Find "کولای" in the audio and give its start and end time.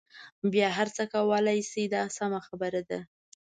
1.13-1.59